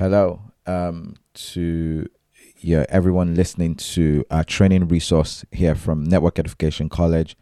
[0.00, 2.08] Hello um, to
[2.56, 7.36] yeah everyone listening to our training resource here from Network Education College,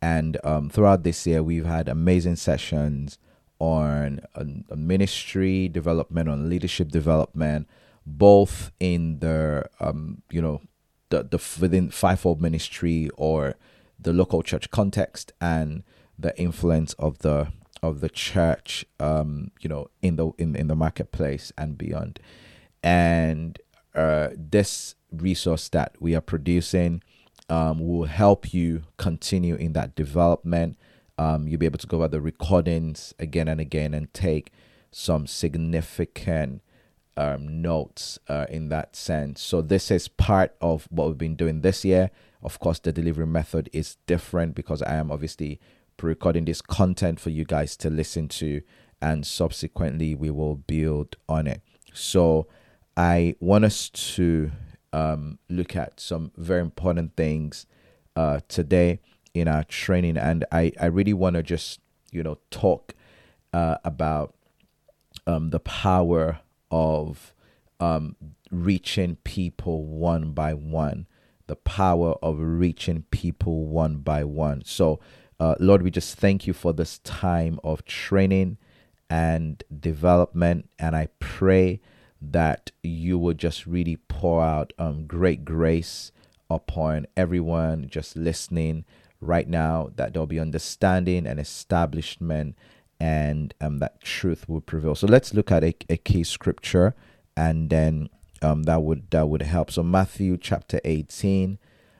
[0.00, 3.18] and um, throughout this year we've had amazing sessions
[3.58, 7.66] on, on, on ministry development, on leadership development,
[8.06, 10.60] both in the um, you know
[11.08, 13.56] the the within fivefold ministry or
[13.98, 15.82] the local church context and
[16.16, 17.48] the influence of the
[17.84, 22.18] of the church um you know in the in, in the marketplace and beyond
[22.82, 23.58] and
[23.94, 27.02] uh this resource that we are producing
[27.50, 30.78] um will help you continue in that development
[31.18, 34.50] um you'll be able to go over the recordings again and again and take
[34.90, 36.62] some significant
[37.16, 39.40] um, notes uh, in that sense.
[39.40, 42.10] So this is part of what we've been doing this year.
[42.42, 45.60] Of course, the delivery method is different because I am obviously
[45.96, 48.62] pre-recording this content for you guys to listen to,
[49.00, 51.62] and subsequently we will build on it.
[51.92, 52.46] So
[52.96, 54.50] I want us to
[54.92, 57.66] um, look at some very important things
[58.16, 59.00] uh, today
[59.34, 61.80] in our training, and I I really want to just
[62.12, 62.94] you know talk
[63.52, 64.34] uh, about
[65.26, 67.34] um, the power of
[67.80, 68.16] um,
[68.50, 71.06] reaching people one by one,
[71.46, 74.62] the power of reaching people one by one.
[74.64, 75.00] So,
[75.44, 78.56] uh, Lord, we just thank you for this time of training
[79.10, 80.60] and development.
[80.78, 81.80] And I pray
[82.20, 86.12] that you will just really pour out um, great grace
[86.48, 88.84] upon everyone just listening
[89.20, 92.56] right now, that there'll be understanding and establishment
[93.00, 94.94] and um, that truth will prevail.
[94.94, 96.94] So let's look at a, a key scripture,
[97.36, 98.08] and then
[98.40, 99.70] um, that would that would help.
[99.70, 101.58] So Matthew chapter eighteen,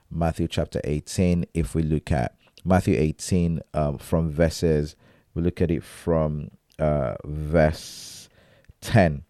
[0.09, 1.47] Matthew chapter eighteen.
[1.53, 4.97] If we look at Matthew eighteen um, from verses,
[5.34, 8.29] we look at it from uh, verse
[8.81, 9.25] ten.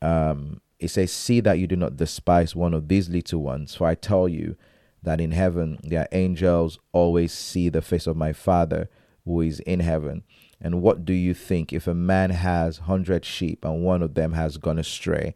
[0.00, 3.86] Um, it says, "See that you do not despise one of these little ones, for
[3.86, 4.56] I tell you."
[5.04, 8.88] That in heaven their angels always see the face of my Father
[9.24, 10.22] who is in heaven.
[10.60, 14.34] And what do you think if a man has hundred sheep and one of them
[14.34, 15.34] has gone astray?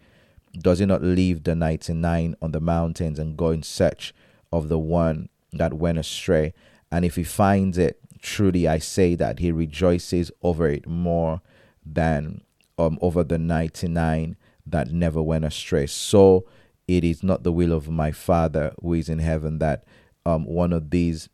[0.53, 4.15] Does he not leave the ninety nine on the mountains and go in search
[4.53, 6.55] of the one that went astray?
[6.91, 11.41] And if he finds it, truly I say that he rejoices over it more
[11.85, 12.43] than
[12.79, 14.37] um, over the ninety nine
[14.67, 15.87] that never went astray.
[15.87, 16.47] So
[16.89, 19.85] it is not the will of my Father who is in heaven that
[20.25, 21.29] um, one of these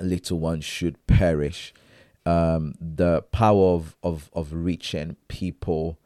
[0.00, 1.74] little ones should perish
[2.24, 5.98] um, the power of, of, of reaching people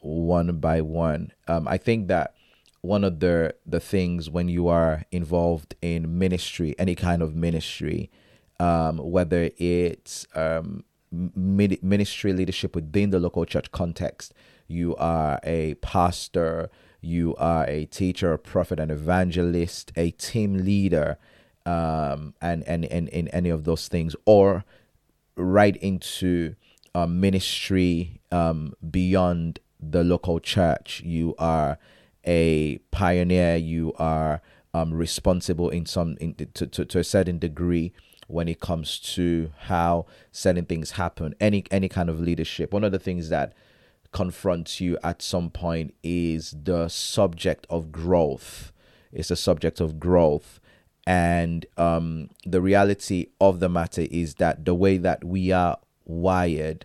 [0.00, 1.32] one by one.
[1.46, 2.34] Um, I think that
[2.80, 8.10] one of the the things when you are involved in ministry, any kind of ministry,
[8.60, 14.34] um, whether it's um, ministry leadership within the local church context,
[14.66, 21.18] you are a pastor, you are a teacher, a prophet, an evangelist, a team leader,
[21.64, 24.64] um, and, and, and in any of those things, or
[25.36, 26.54] right into
[26.94, 31.00] um, ministry um, beyond the local church.
[31.04, 31.78] You are
[32.28, 33.56] a pioneer.
[33.56, 34.40] You are
[34.72, 37.92] um, responsible in some in, to, to, to a certain degree
[38.28, 41.34] when it comes to how certain things happen.
[41.40, 42.72] Any any kind of leadership.
[42.72, 43.54] One of the things that
[44.12, 48.72] confronts you at some point is the subject of growth.
[49.10, 50.60] It's a subject of growth
[51.08, 56.84] and um, the reality of the matter is that the way that we are wired,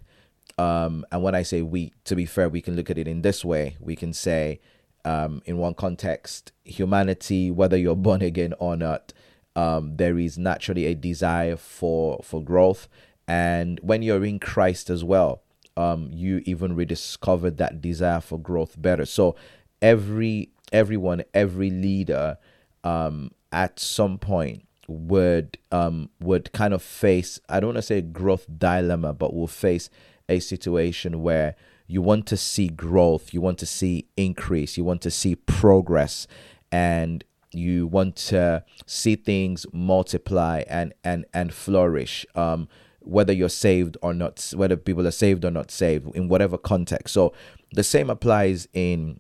[0.58, 3.22] um, and when I say we, to be fair, we can look at it in
[3.22, 3.76] this way.
[3.82, 4.62] We can say,
[5.06, 9.14] um, in one context, humanity, whether you're born again or not,
[9.56, 12.88] um, there is naturally a desire for for growth,
[13.28, 15.44] and when you're in Christ as well,
[15.78, 19.06] um, you even rediscover that desire for growth better.
[19.06, 19.36] So
[19.82, 22.38] every everyone, every leader
[22.84, 28.02] um, at some point would um would kind of face I don't want to say
[28.02, 29.90] growth dilemma, but will face
[30.28, 31.56] a situation where
[31.94, 36.26] you want to see growth, you want to see increase, you want to see progress,
[36.72, 42.26] and you want to see things multiply and and and flourish.
[42.34, 42.68] Um,
[43.02, 47.14] whether you're saved or not, whether people are saved or not saved, in whatever context.
[47.14, 47.32] So
[47.74, 49.20] the same applies in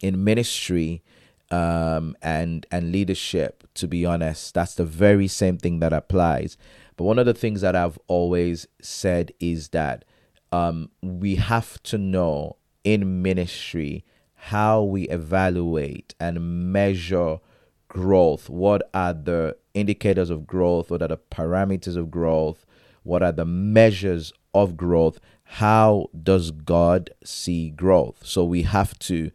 [0.00, 1.02] in ministry
[1.50, 3.64] um, and and leadership.
[3.74, 6.56] To be honest, that's the very same thing that applies.
[6.96, 10.04] But one of the things that I've always said is that
[10.52, 14.04] um, we have to know in ministry
[14.34, 17.38] how we evaluate and measure
[17.88, 18.48] growth.
[18.48, 20.90] What are the indicators of growth?
[20.90, 22.64] What are the parameters of growth?
[23.02, 25.18] What are the measures of growth?
[25.50, 28.18] how does God see growth?
[28.22, 29.30] So we have to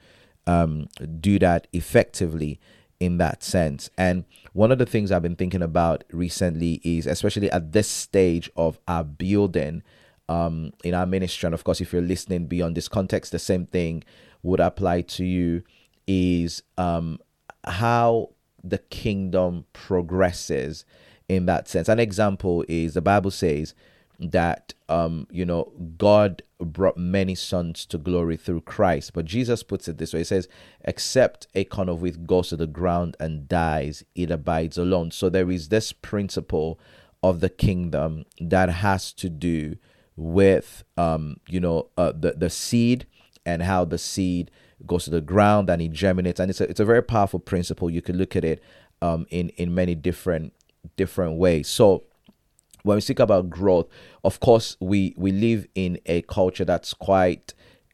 [0.46, 0.88] um,
[1.20, 2.60] do that effectively
[3.00, 3.90] in that sense.
[3.98, 4.24] And
[4.54, 8.80] one of the things I've been thinking about recently is, especially at this stage of
[8.88, 9.82] our building
[10.30, 13.66] um, in our ministry, and of course, if you're listening beyond this context, the same
[13.66, 14.04] thing
[14.42, 15.64] would apply to you,
[16.08, 17.20] is um,
[17.66, 18.30] how
[18.64, 20.86] the kingdom progresses
[21.28, 21.90] in that sense.
[21.90, 23.74] An example is the Bible says
[24.20, 29.88] that um, you know God brought many sons to glory through Christ, but Jesus puts
[29.88, 30.48] it this way: He says,
[30.82, 35.30] "Except a corn of wheat goes to the ground and dies, it abides alone." So
[35.30, 36.80] there is this principle
[37.22, 39.78] of the kingdom that has to do
[40.16, 43.06] with um, you know uh, the the seed
[43.46, 44.52] and how the seed
[44.86, 47.90] goes to the ground and it germinates, and it's a it's a very powerful principle.
[47.90, 48.64] You could look at it
[49.02, 50.54] um, in in many different
[50.96, 51.68] different ways.
[51.68, 52.04] So
[52.84, 53.88] when we speak about growth,
[54.24, 57.54] of course, we we live in a culture that's quite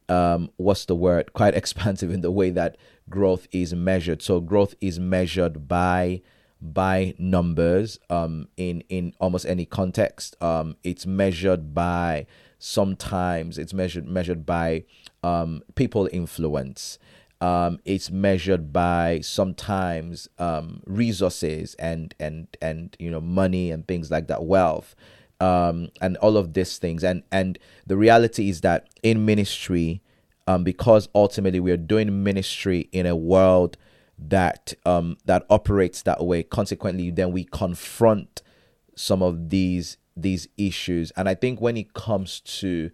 [0.09, 1.33] um, what's the word?
[1.33, 2.77] Quite expansive in the way that
[3.09, 4.21] growth is measured.
[4.21, 6.21] So growth is measured by
[6.61, 10.35] by numbers um, in in almost any context.
[10.41, 12.25] Um, it's measured by
[12.57, 14.83] sometimes it's measured measured by
[15.23, 16.99] um, people influence
[17.41, 24.11] um, it's measured by sometimes um, resources and and and you know money and things
[24.11, 24.95] like that, wealth,
[25.39, 27.03] um, and all of these things.
[27.03, 27.57] And and
[27.87, 30.01] the reality is that in ministry,
[30.47, 33.77] um, because ultimately we are doing ministry in a world
[34.27, 36.43] that um, that operates that way.
[36.43, 38.41] Consequently, then we confront
[38.95, 41.11] some of these these issues.
[41.15, 42.91] And I think when it comes to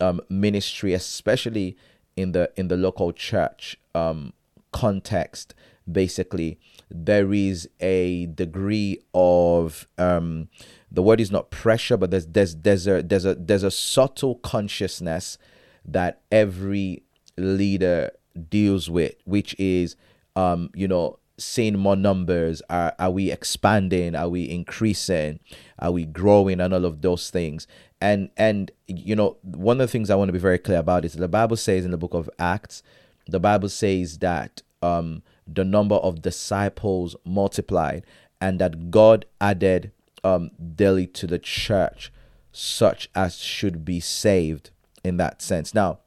[0.00, 1.76] um, ministry, especially
[2.16, 4.32] in the in the local church um,
[4.72, 5.54] context,
[5.90, 6.58] basically
[6.90, 10.48] there is a degree of um,
[10.90, 14.36] the word is not pressure, but there's there's there's a there's a there's a subtle
[14.36, 15.38] consciousness
[15.84, 17.02] that every
[17.36, 18.10] leader
[18.48, 19.96] deals with, which is
[20.36, 24.14] um, you know seeing more numbers are are we expanding?
[24.14, 25.40] Are we increasing?
[25.78, 27.66] Are we growing and all of those things?
[28.00, 31.04] And and you know one of the things i want to be very clear about
[31.04, 32.82] is the bible says in the book of acts
[33.26, 38.04] the bible says that um the number of disciples multiplied
[38.40, 39.92] and that god added
[40.24, 42.12] um daily to the church
[42.52, 44.70] such as should be saved
[45.04, 45.74] in that sense.
[45.74, 46.00] Now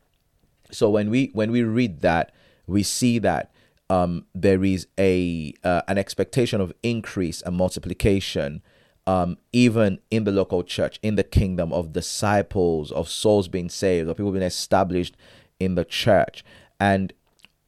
[0.72, 2.34] so when we when we read that
[2.68, 3.53] we see that
[3.94, 8.62] um, there is a uh, an expectation of increase and multiplication
[9.06, 14.10] um, even in the local church, in the kingdom of disciples, of souls being saved,
[14.10, 15.18] of people being established
[15.60, 16.44] in the church.
[16.80, 17.14] And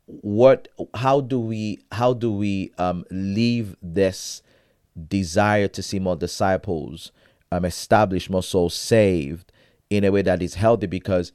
[0.07, 4.41] what how do we how do we um leave this
[5.07, 7.11] desire to see more disciples
[7.51, 9.51] um established more souls saved
[9.89, 11.31] in a way that is healthy because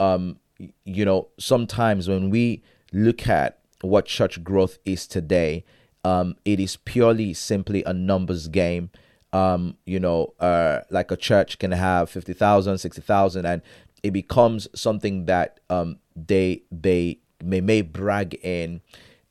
[0.00, 0.38] um
[0.84, 5.64] you know sometimes when we look at what church growth is today
[6.04, 8.90] um it is purely simply a numbers game
[9.32, 13.62] um, you know, uh, like a church can have 50,000, 60,000, and
[14.02, 18.80] it becomes something that um, they they may, may brag in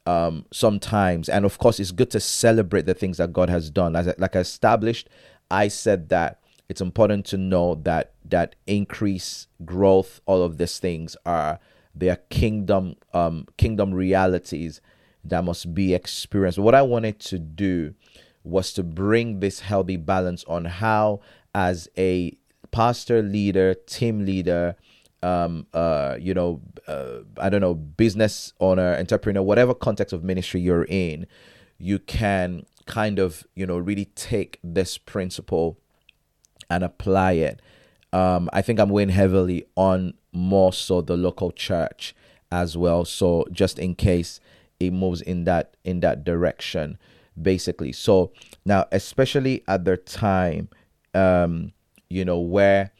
[0.05, 1.27] um, sometimes.
[1.27, 3.95] And of course, it's good to celebrate the things that God has done.
[3.95, 5.09] As I, like I established,
[5.51, 11.17] I said that it's important to know that that increase, growth, all of these things
[11.25, 11.59] are
[11.99, 14.81] they are kingdom um, kingdom realities
[15.23, 16.59] that must be experienced.
[16.59, 17.93] What I wanted to do
[18.43, 21.19] was to bring this healthy balance on how,
[21.53, 22.37] as a
[22.71, 24.75] pastor, leader, team leader,
[25.21, 30.61] um, uh, you know, uh, I don't know, business owner, entrepreneur, whatever context of ministry
[30.61, 31.27] you're in,
[31.77, 35.77] you can kind of, you know, really take this principle
[36.69, 37.61] and apply it.
[38.13, 42.15] Um, I think I'm weighing heavily on more so the local church
[42.51, 43.05] as well.
[43.05, 44.39] So just in case
[44.79, 46.97] it moves in that in that direction
[47.41, 47.91] basically.
[47.91, 48.31] So
[48.65, 50.69] now, especially at the time,
[51.13, 51.73] um,
[52.09, 52.91] you know, where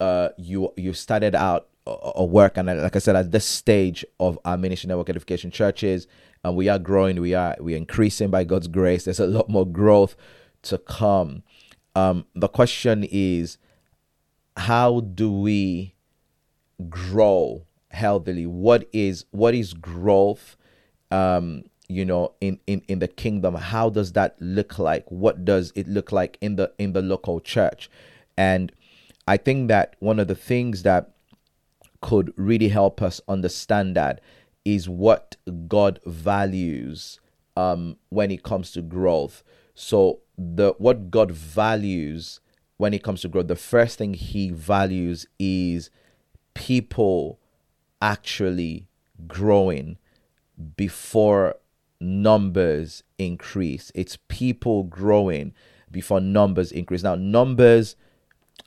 [0.00, 4.38] uh, you you started out a work and like I said at this stage of
[4.46, 6.06] our ministry network edification churches
[6.42, 9.50] and we are growing we are we are increasing by God's grace there's a lot
[9.50, 10.16] more growth
[10.62, 11.42] to come
[11.94, 13.58] um the question is
[14.56, 15.93] how do we
[16.88, 18.46] grow healthily?
[18.46, 20.56] What is what is growth
[21.10, 23.54] um you know in, in in the kingdom?
[23.54, 25.04] How does that look like?
[25.10, 27.90] What does it look like in the in the local church?
[28.36, 28.72] And
[29.26, 31.10] i think that one of the things that
[32.02, 34.20] could really help us understand that
[34.64, 37.18] is what god values
[37.56, 39.42] um when it comes to growth.
[39.74, 42.40] So the what god values
[42.76, 45.90] when it comes to growth the first thing he values is
[46.54, 47.38] people
[48.00, 48.86] actually
[49.26, 49.98] growing
[50.76, 51.56] before
[52.00, 53.90] numbers increase.
[53.94, 55.52] It's people growing
[55.90, 57.02] before numbers increase.
[57.02, 57.96] Now, numbers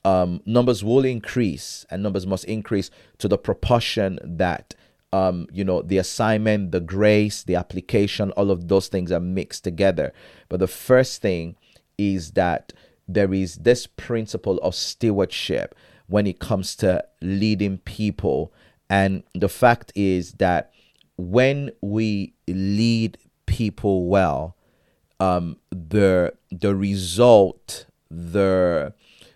[0.04, 4.74] um, numbers will increase, and numbers must increase to the proportion that
[5.12, 9.64] um, you know the assignment, the grace, the application, all of those things are mixed
[9.64, 10.14] together.
[10.50, 11.56] But the first thing
[11.98, 12.74] is that
[13.08, 15.76] there is this principle of stewardship
[16.08, 18.54] when it comes to leading people.
[18.90, 20.72] And the fact is that
[21.18, 24.56] when we lead people well,
[25.20, 28.94] um, the the result, the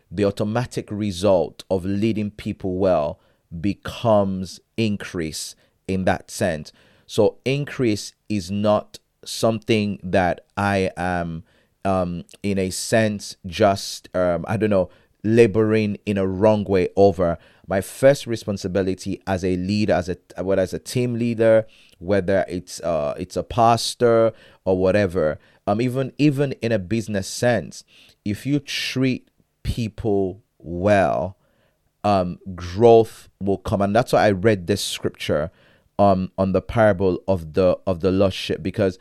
[0.09, 3.19] the automatic result of leading people well
[3.59, 5.55] becomes increase
[5.87, 6.71] in that sense.
[7.07, 11.43] So increase is not something that I am
[11.83, 14.89] um, in a sense just um, I don't know
[15.23, 17.37] laboring in a wrong way over.
[17.67, 21.65] My first responsibility as a leader as a whether as a team leader
[21.99, 24.33] whether it's uh it's a pastor
[24.65, 27.83] or whatever um even even in a business sense
[28.25, 29.29] if you treat
[29.63, 31.37] people well
[32.03, 33.81] um growth will come.
[33.81, 35.51] And that's why i read this scripture
[35.99, 38.97] um on the parable of the of the lost sheep because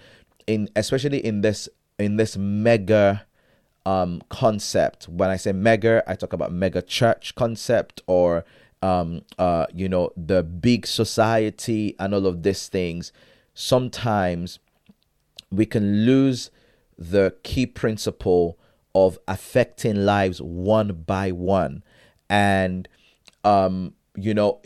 [0.47, 3.27] in especially in this in this mega
[3.87, 5.09] um, concept.
[5.09, 8.45] When I say mega, I talk about mega church concept or
[8.83, 13.13] um, uh, you know the big society and all of these things.
[13.55, 14.59] Sometimes
[15.51, 16.51] we can lose
[16.97, 18.59] the key principle
[18.95, 21.83] of affecting lives one by one,
[22.29, 22.89] and
[23.45, 24.61] um, you know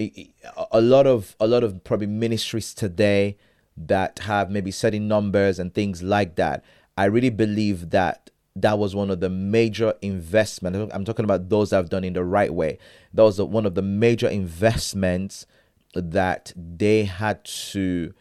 [0.70, 3.36] a lot of a lot of probably ministries today
[3.76, 6.62] that have maybe setting numbers and things like that
[6.96, 10.92] I really believe that that was one of the major investments.
[10.94, 12.78] I'm talking about those have done in the right way.
[13.12, 15.46] That was one of the major investments
[15.94, 18.14] that they had to,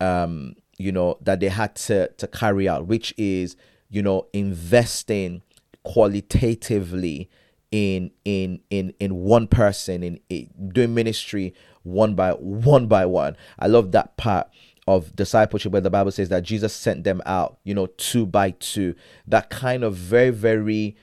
[0.00, 3.56] um, you know, that they had to to carry out, which is,
[3.88, 5.42] you know, investing
[5.82, 7.28] qualitatively
[7.70, 13.36] in in in in one person in, in doing ministry one by one by one.
[13.58, 14.48] I love that part
[14.86, 18.52] of discipleship where the Bible says that Jesus sent them out, you know, two by
[18.52, 18.94] two.
[19.26, 20.96] That kind of very, very,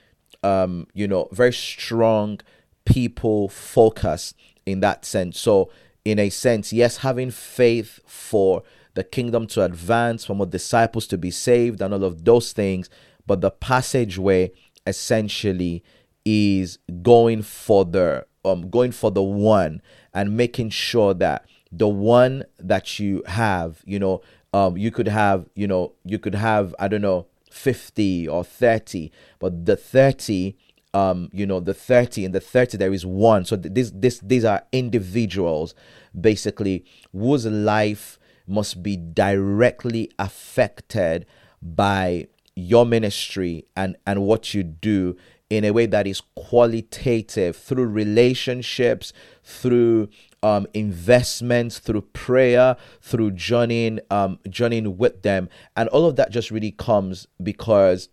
[0.43, 2.39] um, you know, very strong
[2.85, 4.33] people focus
[4.65, 5.39] in that sense.
[5.39, 5.71] So,
[6.03, 11.17] in a sense, yes, having faith for the kingdom to advance, for more disciples to
[11.17, 12.89] be saved, and all of those things,
[13.25, 14.51] but the passageway
[14.87, 15.83] essentially
[16.25, 19.81] is going for the um going for the one
[20.13, 21.45] and making sure that
[21.77, 24.21] the one that you have, you know,
[24.53, 29.11] um, you could have, you know, you could have, I don't know, 50 or 30,
[29.39, 30.55] but the 30,
[30.93, 33.45] um, you know, the 30 and the 30, there is one.
[33.45, 35.75] So this, this, these are individuals
[36.19, 38.17] basically whose life
[38.47, 41.25] must be directly affected
[41.61, 45.15] by your ministry and, and what you do
[45.49, 50.09] in a way that is qualitative through relationships, through
[50.47, 56.51] um, investments, through prayer, through journeying, um, journeying with them, and all of that just
[56.51, 58.07] really comes because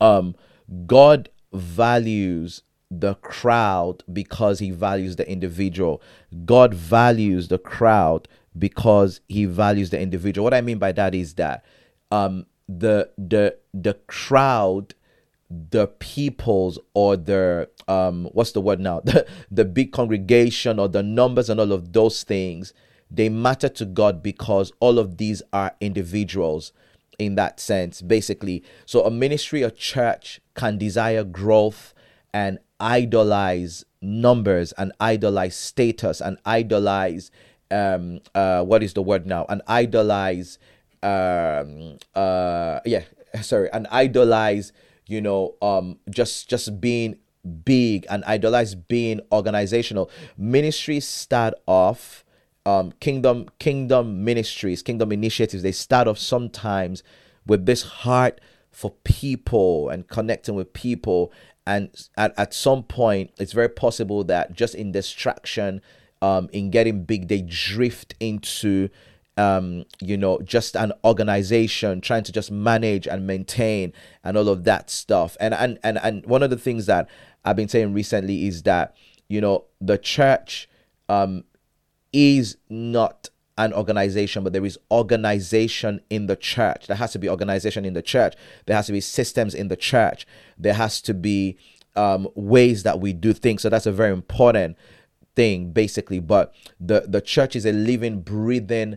[0.00, 0.34] um,
[0.86, 6.00] God values the crowd because He values the individual.
[6.46, 8.26] God values the crowd
[8.58, 10.44] because He values the individual.
[10.44, 11.62] What I mean by that is that
[12.10, 14.94] um, the the the crowd
[15.50, 19.00] the peoples or the um what's the word now?
[19.04, 22.72] The, the big congregation or the numbers and all of those things
[23.10, 26.72] they matter to god because all of these are individuals
[27.18, 28.64] in that sense basically.
[28.86, 31.94] So a ministry or church can desire growth
[32.32, 37.30] and idolize numbers and idolize status and idolize
[37.70, 39.46] um uh what is the word now?
[39.48, 40.58] And idolize
[41.02, 43.02] um uh yeah
[43.42, 44.72] sorry and idolize
[45.06, 47.16] you know um just just being
[47.64, 50.10] big and idolize being organizational.
[50.36, 52.24] Ministries start off
[52.66, 57.02] um kingdom kingdom ministries kingdom initiatives they start off sometimes
[57.46, 61.30] with this heart for people and connecting with people.
[61.66, 65.80] And at, at some point it's very possible that just in distraction
[66.22, 68.88] um in getting big they drift into
[69.36, 74.64] um, you know, just an organization trying to just manage and maintain and all of
[74.64, 75.36] that stuff.
[75.40, 77.08] And and and and one of the things that
[77.44, 78.94] I've been saying recently is that
[79.28, 80.68] you know the church
[81.08, 81.44] um,
[82.12, 86.86] is not an organization, but there is organization in the church.
[86.86, 88.34] There has to be organization in the church.
[88.66, 90.26] There has to be systems in the church.
[90.58, 91.56] There has to be
[91.94, 93.62] um, ways that we do things.
[93.62, 94.76] So that's a very important
[95.34, 98.96] thing basically but the the church is a living breathing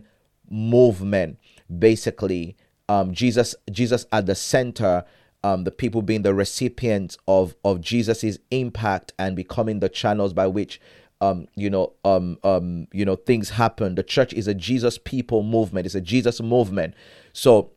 [0.50, 1.38] movement
[1.78, 2.56] basically
[2.88, 5.04] um jesus jesus at the center
[5.44, 10.46] um the people being the recipients of of jesus's impact and becoming the channels by
[10.46, 10.80] which
[11.20, 13.94] um you know um um you know things happen.
[13.94, 15.86] The church is a jesus people movement.
[15.86, 16.94] It's a jesus movement.
[17.32, 17.70] So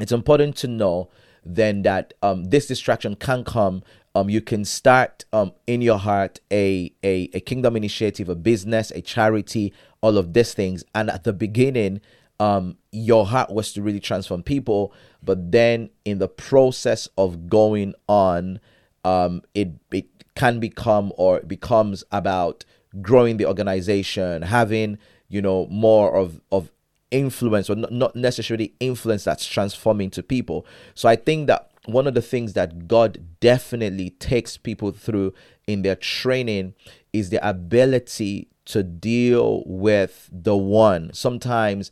[0.00, 1.08] it's important to know
[1.44, 3.82] then that um this distraction can come
[4.14, 8.90] um, you can start um, in your heart a, a, a kingdom initiative, a business,
[8.90, 10.84] a charity, all of these things.
[10.94, 12.00] And at the beginning,
[12.38, 14.92] um, your heart was to really transform people.
[15.22, 18.60] But then in the process of going on,
[19.04, 22.64] um, it, it can become or becomes about
[23.00, 26.70] growing the organization, having, you know, more of, of
[27.10, 30.66] influence or not necessarily influence that's transforming to people.
[30.94, 35.34] So I think that one of the things that God definitely takes people through
[35.66, 36.74] in their training
[37.12, 41.12] is the ability to deal with the one.
[41.12, 41.90] Sometimes,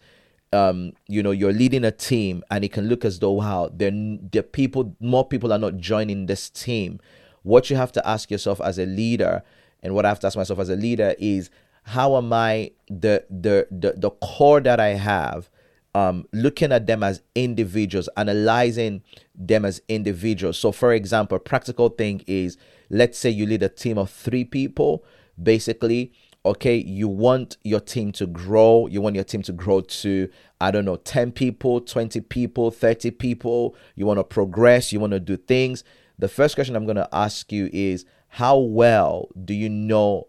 [0.53, 3.91] um, you know, you're leading a team and it can look as though, wow, there,
[3.91, 7.01] the people, more people are not joining this team.
[7.43, 9.43] What you have to ask yourself as a leader,
[9.83, 11.51] and what I have to ask myself as a leader is,
[11.85, 15.49] how am I the the the, the core that I have?
[15.95, 19.03] Um, looking at them as individuals, analyzing
[19.35, 20.59] them as individuals.
[20.59, 22.57] So, for example, practical thing is
[22.91, 25.05] let's say you lead a team of three people.
[25.41, 26.13] Basically,
[26.45, 28.87] okay, you want your team to grow.
[28.87, 30.29] You want your team to grow to,
[30.61, 33.77] I don't know, 10 people, 20 people, 30 people.
[33.95, 35.85] You want to progress, you want to do things.
[36.19, 40.27] The first question I'm going to ask you is how well do you know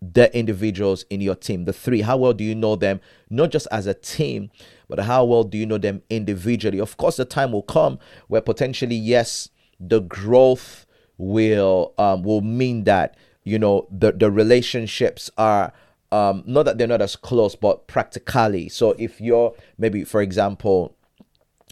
[0.00, 2.00] the individuals in your team, the three?
[2.00, 3.00] How well do you know them,
[3.30, 4.50] not just as a team,
[4.94, 6.78] but how well do you know them individually?
[6.78, 9.48] Of course, the time will come where potentially, yes,
[9.80, 10.84] the growth
[11.16, 15.72] will um, will mean that you know the the relationships are
[16.10, 18.68] um, not that they're not as close, but practically.
[18.68, 20.94] So if you're maybe, for example,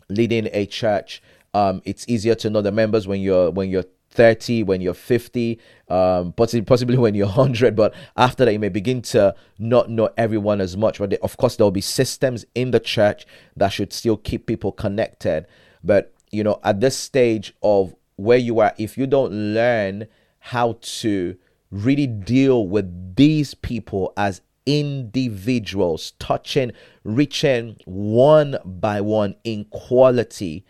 [0.09, 4.65] leading a church, um, it's easier to know the members when you're when you're 30,
[4.65, 7.77] when you're 50, um, possibly, when you're 100.
[7.77, 10.99] But after that, you may begin to not know everyone as much.
[10.99, 14.47] But they, of course, there will be systems in the church that should still keep
[14.47, 15.47] people connected.
[15.83, 20.07] But, you know, at this stage of where you are, if you don't learn
[20.41, 21.37] how to
[21.71, 26.73] really deal with these people as individuals, touching,
[27.05, 30.65] reaching one by one in quality,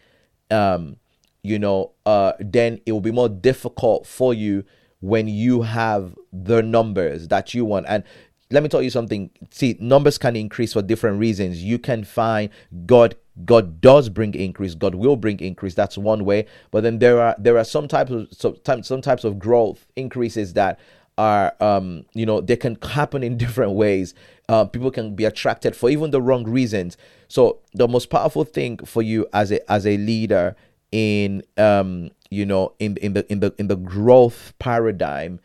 [0.50, 0.96] um,
[1.42, 4.64] you know, uh, then it will be more difficult for you
[5.00, 7.86] when you have the numbers that you want.
[7.88, 8.04] And
[8.50, 9.30] let me tell you something.
[9.50, 11.62] See, numbers can increase for different reasons.
[11.62, 12.50] You can find
[12.86, 14.74] God God does bring increase.
[14.74, 15.74] God will bring increase.
[15.74, 16.46] That's one way.
[16.70, 20.54] But then there are there are some types of some, some types of growth increases
[20.54, 20.78] that
[21.18, 24.14] are um you know they can happen in different ways.
[24.48, 26.96] Uh, people can be attracted for even the wrong reasons.
[27.28, 30.56] So the most powerful thing for you as a as a leader
[30.92, 35.40] in um you know in in the in the in the growth paradigm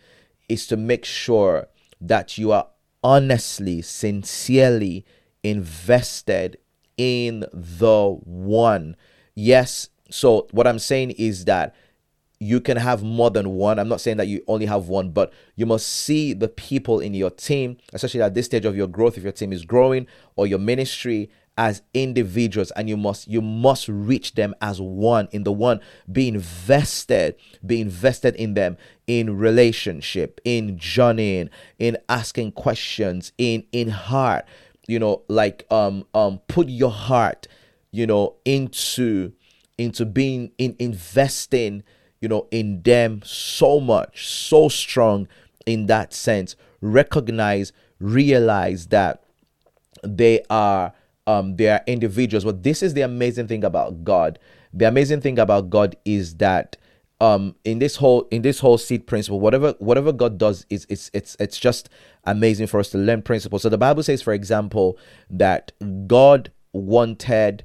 [0.49, 1.67] is to make sure
[2.01, 2.67] that you are
[3.03, 5.05] honestly sincerely
[5.43, 6.57] invested
[6.97, 8.95] in the one
[9.35, 11.75] yes so what i'm saying is that
[12.39, 13.79] you can have more than one.
[13.79, 17.13] I'm not saying that you only have one, but you must see the people in
[17.13, 20.45] your team, especially at this stage of your growth, if your team is growing or
[20.45, 25.51] your ministry, as individuals and you must you must reach them as one in the
[25.51, 25.79] one
[26.11, 28.75] be invested be invested in them
[29.07, 34.45] in relationship in journeying in asking questions in in heart
[34.87, 37.47] you know like um um put your heart
[37.91, 39.31] you know into
[39.77, 41.83] into being in investing
[42.19, 45.27] you know in them so much so strong
[45.65, 46.55] in that sense.
[46.81, 49.23] Recognize realize that
[50.03, 50.93] they are
[51.27, 52.43] um, they are individuals.
[52.43, 54.39] But this is the amazing thing about God.
[54.73, 56.77] The amazing thing about God is that
[57.21, 61.09] um in this whole in this whole seed principle whatever whatever god does is it's
[61.13, 61.87] it's it's just
[62.25, 64.97] amazing for us to learn principles so the bible says for example
[65.29, 65.71] that
[66.07, 67.63] god wanted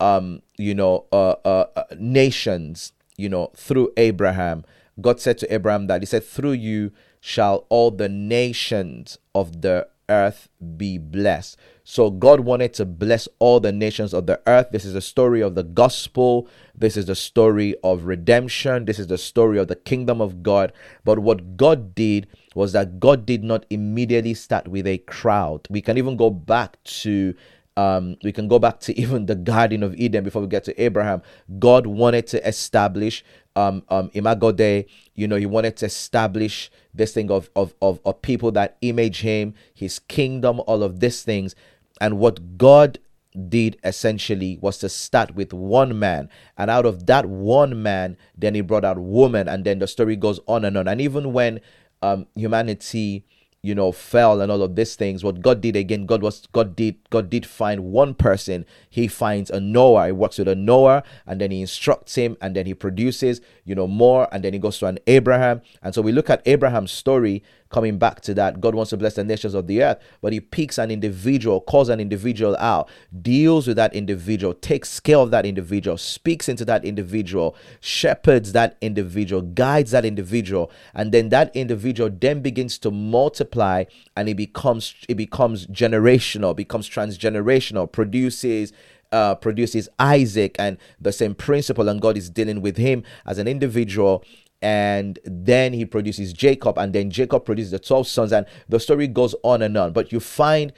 [0.00, 4.64] um you know uh, uh, uh nations you know through abraham
[5.00, 6.90] god said to abraham that he said through you
[7.20, 11.56] shall all the nations of the earth be blessed.
[11.84, 14.68] So God wanted to bless all the nations of the earth.
[14.72, 16.48] This is the story of the gospel.
[16.74, 18.84] This is the story of redemption.
[18.84, 20.72] This is the story of the kingdom of God.
[21.04, 25.66] But what God did was that God did not immediately start with a crowd.
[25.70, 27.34] We can even go back to
[27.76, 30.82] um, we can go back to even the Garden of Eden before we get to
[30.82, 31.22] Abraham.
[31.58, 34.86] God wanted to establish um, um, Imago Dei.
[35.14, 39.20] You know, he wanted to establish this thing of, of, of, of people that image
[39.20, 41.54] him, his kingdom, all of these things.
[42.00, 42.98] And what God
[43.48, 46.30] did essentially was to start with one man.
[46.56, 49.48] And out of that one man then he brought out woman.
[49.48, 50.88] And then the story goes on and on.
[50.88, 51.60] And even when
[52.02, 53.24] um, humanity
[53.66, 55.24] you know fell and all of these things.
[55.24, 58.64] What god did again god was god did god did find one person.
[58.88, 60.06] He finds a noah.
[60.06, 63.74] He works with a noah and then he instructs him and then he produces you
[63.74, 65.62] know more and then he goes to an abraham.
[65.82, 68.60] And so we look at abraham's story coming back to that.
[68.60, 71.88] God wants to bless the nations of the earth but he picks an individual calls
[71.88, 72.88] an individual out
[73.22, 78.76] deals with that individual takes care of that individual speaks into that individual shepherds that
[78.80, 83.84] individual guides that individual and then that individual then begins to multiply
[84.16, 88.72] and it becomes it becomes generational becomes transgenerational produces
[89.12, 93.46] uh, produces Isaac and the same principle, and God is dealing with him as an
[93.46, 94.24] individual
[94.62, 99.06] and then he produces Jacob, and then Jacob produces the 12 sons, and the story
[99.06, 99.92] goes on and on.
[99.92, 100.72] But you find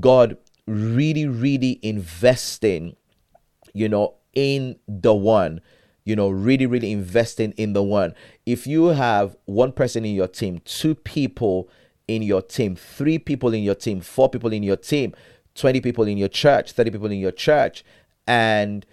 [0.00, 2.96] God really, really investing,
[3.72, 5.60] you know, in the one,
[6.04, 8.14] you know, really, really investing in the one.
[8.46, 11.68] If you have one person in your team, two people
[12.08, 15.14] in your team, three people in your team, four people in your team,
[15.54, 17.84] 20 people in your church, 30 people in your church,
[18.26, 18.86] and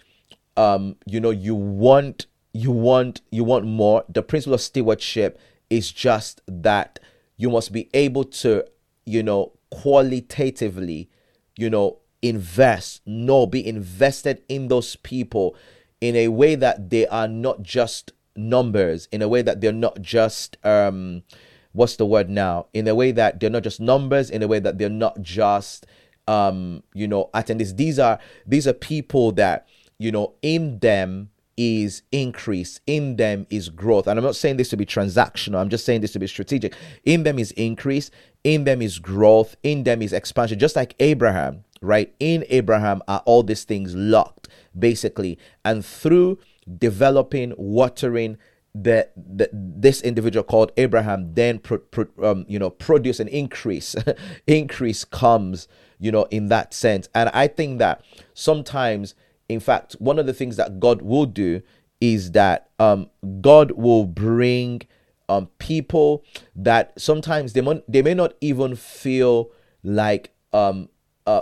[0.57, 4.03] um, you know, you want you want you want more.
[4.09, 6.99] The principle of stewardship is just that
[7.37, 8.65] you must be able to
[9.05, 11.09] you know qualitatively
[11.57, 15.55] you know invest no be invested in those people
[16.01, 20.01] in a way that they are not just numbers in a way that they're not
[20.01, 21.23] just um
[21.71, 22.67] what's the word now?
[22.73, 25.85] In a way that they're not just numbers in a way that they're not just
[26.27, 27.75] um you know attendees.
[27.75, 31.29] These are these are people that you know in them
[31.59, 34.07] is increase in them is growth.
[34.07, 36.73] And i'm not saying this to be transactional i'm just saying this to be strategic.
[37.03, 38.09] In them is increase
[38.45, 40.57] in them is growth in them is expansion.
[40.57, 42.13] Just like abraham right?
[42.19, 45.37] In abraham are all these things locked basically.
[45.65, 46.39] And through
[46.77, 48.37] developing watering
[48.73, 49.09] the
[49.51, 53.97] this individual called abraham then pro, pro, um, you know produce an increase.
[54.47, 55.67] Increase comes
[55.99, 57.09] you know in that sense.
[57.13, 58.01] And i think that
[58.33, 59.13] sometimes
[59.49, 61.61] in fact, one of the things that God will do
[61.99, 63.09] is that um,
[63.41, 64.83] God will bring
[65.27, 66.23] um, people
[66.55, 69.51] that sometimes they, may, they may not even feel
[69.83, 70.89] like um,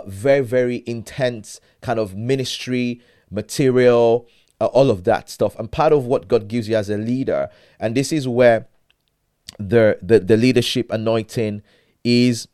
[0.06, 4.28] very, very intense kind of ministry material,
[4.60, 5.58] uh, all of that stuff.
[5.58, 8.66] And part of what God gives you as a leader, and this is where
[9.58, 11.62] the, the, the leadership anointing
[12.04, 12.48] is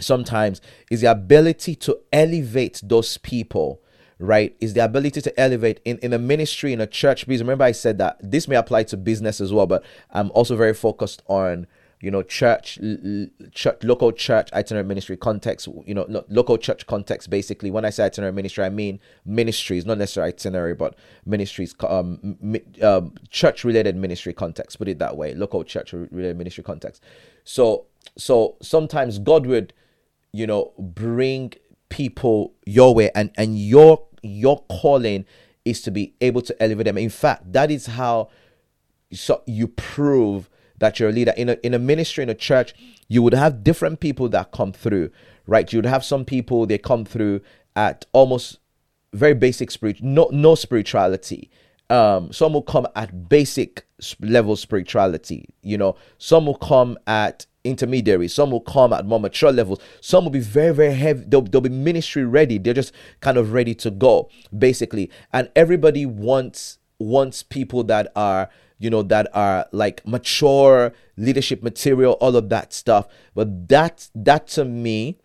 [0.00, 3.82] sometimes, is the ability to elevate those people
[4.20, 7.26] right is the ability to elevate in in a ministry in a church.
[7.26, 10.56] Because remember i said that this may apply to business as well but i'm also
[10.56, 11.66] very focused on
[12.00, 12.78] you know church,
[13.52, 17.70] church local church itinerary ministry context you know local church context basically.
[17.70, 22.38] When i say itinerary ministry i mean ministries not necessarily itinerary but ministries um,
[22.82, 27.02] um church related ministry context put it that way local church related ministry context.
[27.44, 29.72] So so sometimes god would
[30.32, 31.52] you know bring
[31.90, 35.24] people your way and and your your calling
[35.64, 36.98] is to be able to elevate them.
[36.98, 38.30] In fact, that is how
[39.12, 42.74] so you prove that you're a leader in a in a ministry in a church.
[43.08, 45.10] You would have different people that come through,
[45.46, 45.70] right?
[45.72, 47.40] You would have some people they come through
[47.76, 48.58] at almost
[49.12, 51.50] very basic spirit, no no spirituality.
[51.90, 53.84] Um, some will come at basic
[54.20, 55.48] level spirituality.
[55.62, 58.32] You know, some will come at intermediaries.
[58.32, 59.80] Some will come at more mature levels.
[60.00, 61.24] Some will be very, very heavy.
[61.26, 62.58] They'll, they'll be ministry ready.
[62.58, 65.10] They're just kind of ready to go, basically.
[65.32, 72.12] And everybody wants wants people that are you know that are like mature leadership material
[72.20, 75.16] all of that stuff but that that to me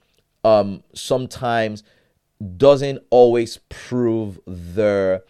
[0.46, 1.84] um sometimes
[2.56, 5.22] doesn't always prove the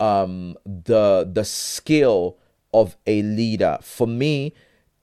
[0.00, 2.38] um the the skill
[2.72, 3.78] of a leader.
[3.82, 4.54] For me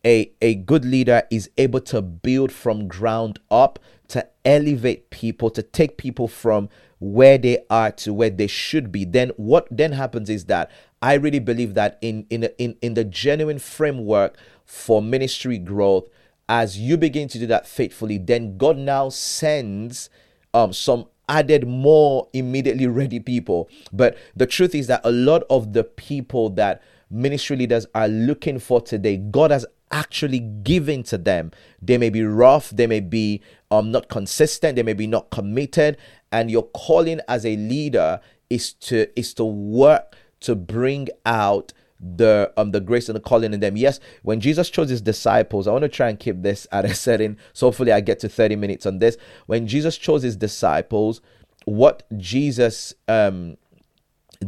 [0.06, 3.80] a, a good leader is able to build from ground up
[4.10, 9.06] to elevate people to take people from where they are to where they should be.
[9.06, 13.04] Then what then happens is that i really believe that in in in, in the
[13.04, 16.08] genuine framework for ministry growth
[16.50, 20.10] as you begin to do that faithfully then god now sends
[20.54, 25.74] um some added more immediately ready people but the truth is that a lot of
[25.74, 31.52] the people that ministry leaders are looking for today god has actually given to them.
[31.82, 35.98] They may be rough, they may be um, not consistent, they may be not committed,
[36.32, 42.52] and your calling as a leader is to is to work to bring out the
[42.58, 43.78] um the grace and the calling in them.
[43.78, 46.94] Yes, when Jesus chose his disciples, I want to try and keep this at a
[46.94, 47.38] setting.
[47.54, 49.18] So hopefully I get to 30 minutes on this.
[49.46, 51.22] When Jesus chose his disciples,
[51.66, 53.58] what Jesus um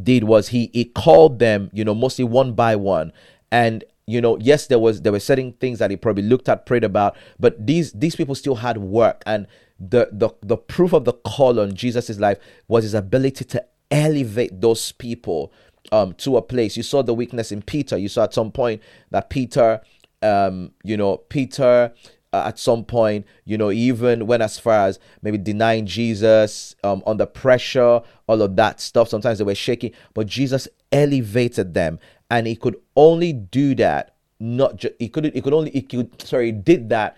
[0.04, 3.12] did was he he called them, you know, mostly one by one.
[3.52, 6.66] And you know, yes, there was there were certain things that he probably looked at,
[6.66, 9.24] prayed about, but these these people still had work.
[9.26, 9.48] And
[9.80, 14.62] the the the proof of the call on Jesus' life was his ability to elevate
[14.62, 15.52] those people
[15.92, 16.78] um, to a place.
[16.78, 17.98] You saw the weakness in Peter.
[17.98, 19.82] You saw at some point that Peter,
[20.22, 21.94] um, you know, Peter
[22.32, 27.02] uh, at some point, you know, even went as far as maybe denying Jesus um,
[27.08, 29.10] under pressure, all of that stuff.
[29.10, 32.00] Sometimes they were shaking, but Jesus elevated them,
[32.30, 34.16] and he could only do that.
[34.40, 37.18] Not just he could he could only he could sorry he did that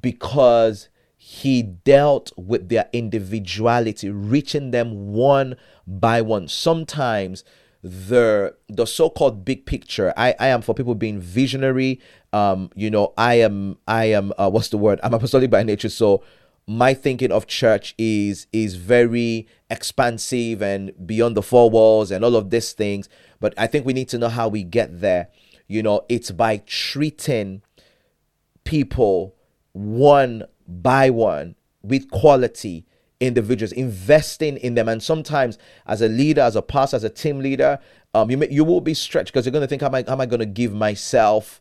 [0.00, 6.46] because he dealt with their individuality, reaching them one by one.
[6.46, 7.42] Sometimes
[7.88, 10.12] the the so-called big picture.
[10.16, 12.00] I i am for people being visionary.
[12.32, 15.00] Um you know i am i am uh, what's the word?
[15.02, 15.88] I'm apostolic by nature.
[15.88, 16.22] So
[16.66, 22.36] my thinking of church is is very expansive and beyond the four walls and all
[22.36, 23.08] of these things.
[23.40, 25.28] But i think we need to know how we get there.
[25.66, 27.62] You know it's by treating
[28.64, 29.34] people
[29.72, 32.84] one by one with quality
[33.20, 34.88] individuals, investing in them.
[34.88, 37.78] And sometimes, as a leader, as a pastor, as a team leader,
[38.14, 40.20] um, you may, you will be stretched because you're going to think, am I, am
[40.20, 41.60] I going to give myself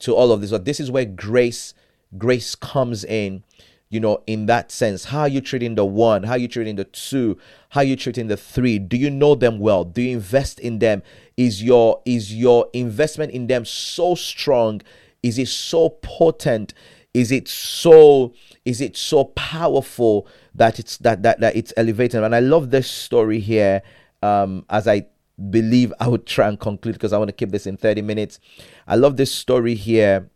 [0.00, 0.50] to all of this?
[0.50, 1.74] But this is where grace
[2.16, 3.44] grace comes in.
[3.90, 6.24] You know, in that sense, how are you treating the one?
[6.24, 7.38] How are you treating the two?
[7.70, 8.78] How are you treating the three?
[8.78, 9.82] Do you know them well?
[9.82, 11.02] Do you invest in them?
[11.38, 14.82] Is your is your investment in them so strong?
[15.22, 16.74] Is it so potent?
[17.14, 22.22] Is it so is it so powerful that it's that that, that it's elevated?
[22.22, 23.82] And I love this story here.
[24.22, 25.06] Um, as I
[25.50, 28.40] believe I would try and conclude because I want to keep this in 30 minutes.
[28.86, 30.28] I love this story here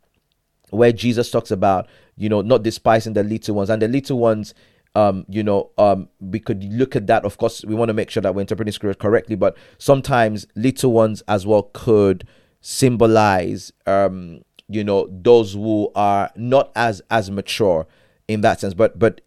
[0.70, 3.68] where Jesus talks about, you know, not despising the little ones.
[3.70, 4.54] And the little ones,
[4.94, 7.24] um, you know, um, we could look at that.
[7.24, 10.92] Of course, we want to make sure that we're interpreting scripture correctly, but sometimes little
[10.92, 12.26] ones as well could
[12.64, 14.40] symbolize um
[14.74, 17.86] you know those who are not as as mature
[18.28, 18.74] in that sense.
[18.74, 19.20] But but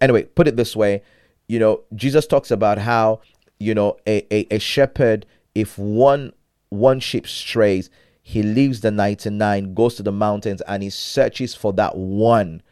[0.00, 1.02] anyway put it this way
[1.48, 3.20] you know jesus talks about how
[3.60, 6.32] you know a, a, a shepherd if one
[6.70, 7.90] one sheep strays
[8.22, 12.62] he leaves the 99 goes to the mountains and he searches for that one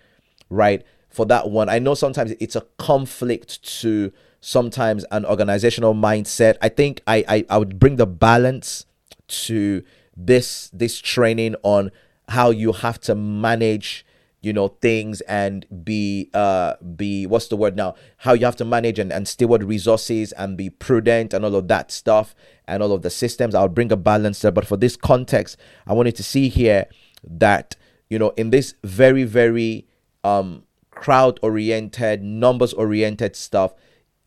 [0.50, 0.84] right?
[1.08, 1.68] For that one.
[1.68, 6.56] I know sometimes it's a conflict to sometimes an organizational mindset.
[6.60, 8.84] I think i i, I would bring the balance
[9.28, 9.82] to
[10.16, 11.90] this this training on
[12.30, 14.06] how you have to manage
[14.40, 17.94] you know things and be uh be what's the word now?
[18.18, 21.68] How you have to manage and, and steward resources and be prudent and all of
[21.68, 22.34] that stuff
[22.66, 23.54] and all of the systems.
[23.54, 24.52] I'll bring a balance there.
[24.52, 26.86] But for this context i wanted to see here
[27.22, 27.76] that
[28.08, 29.86] you know in this very very
[30.24, 33.74] um crowd oriented numbers oriented stuff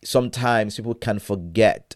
[0.04, 1.96] sometimes people can forget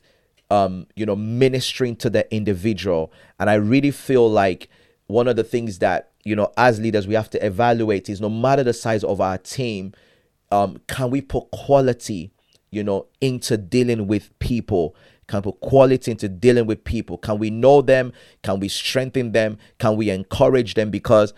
[0.49, 3.11] um you know ministering to the individual.
[3.39, 4.69] And i really feel like
[5.07, 8.29] one of the things that you know as leaders we have to evaluate is no
[8.29, 9.93] matter the size of our team
[10.51, 12.31] um, can we put quality
[12.71, 14.95] you know into dealing with people?
[15.27, 17.17] Can put quality into dealing with people?
[17.17, 18.13] Can we know them?
[18.43, 19.57] Can we strengthen them?
[19.77, 20.89] Can we encourage them?
[20.89, 21.33] Because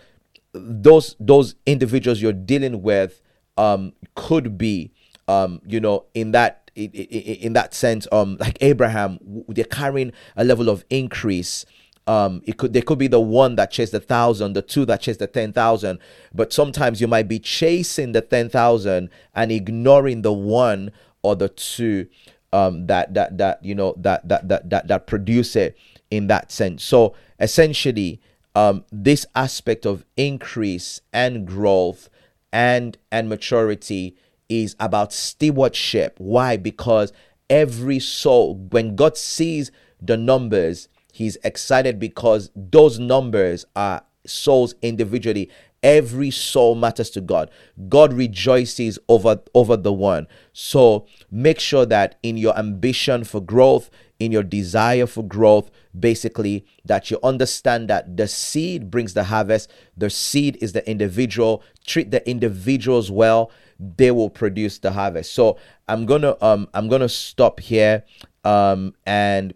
[0.52, 3.20] those those individuals you're dealing with
[3.56, 4.92] um could be
[5.28, 10.44] um you know in that in, in that sense um like abraham they're carrying a
[10.44, 11.64] level of increase
[12.06, 15.00] um, it could there could be the one that chased the thousand, the two that
[15.00, 15.98] chased the ten thousand,
[16.34, 21.48] but sometimes you might be chasing the ten thousand and ignoring the one or the
[21.48, 22.06] two
[22.52, 25.76] um, that that that you know that that that that that produce it
[26.10, 26.82] in that sense.
[26.82, 28.20] So essentially,
[28.54, 32.08] um, this aspect of increase and growth
[32.52, 34.16] and and maturity
[34.48, 36.16] is about stewardship.
[36.18, 36.56] Why?
[36.56, 37.12] Because
[37.48, 40.88] every soul, when God sees the numbers
[41.20, 45.50] He's excited because those numbers are souls individually.
[45.82, 47.50] Every soul matters to God.
[47.90, 50.28] God rejoices over over the one.
[50.54, 56.64] So make sure that in your ambition for growth, in your desire for growth, basically
[56.86, 59.70] that you understand that the seed brings the harvest.
[59.98, 61.62] The seed is the individual.
[61.86, 65.34] Treat the individuals well, they will produce the harvest.
[65.34, 68.04] So I'm gonna um I'm gonna stop here
[68.42, 69.52] um and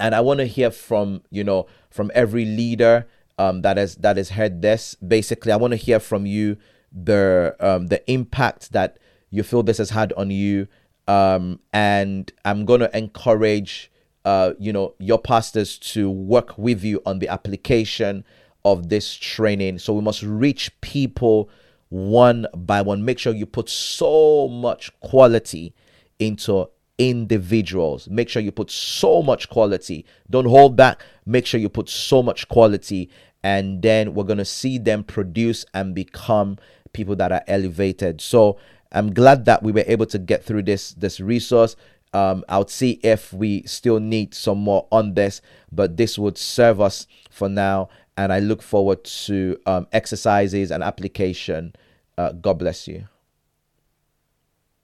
[0.00, 3.06] and I want to hear from you know from every leader
[3.38, 4.94] um, that has that has heard this.
[4.96, 6.56] Basically, I want to hear from you
[6.92, 8.98] the um, the impact that
[9.30, 10.68] you feel this has had on you,
[11.08, 13.90] um, and I'm going to encourage
[14.24, 18.24] uh, you know, your pastors to work with you on the application
[18.64, 19.78] of this training.
[19.78, 21.50] So we must reach people
[21.90, 23.04] one by one.
[23.04, 25.74] Make sure you put so much quality
[26.18, 28.08] into individuals.
[28.08, 30.04] Make sure you put so much quality.
[30.30, 31.02] Don't hold back.
[31.26, 33.10] Make sure you put so much quality.
[33.42, 36.58] And then we're going to see them produce and become
[36.92, 38.20] people that are elevated.
[38.20, 38.58] So
[38.92, 41.76] I'm glad that we were able to get through this this resource.
[42.14, 46.80] Um, I'll see if we still need some more on this, but this would serve
[46.80, 47.88] us for now.
[48.16, 51.74] And I look forward to um, exercises and application.
[52.16, 53.08] Uh, God bless you.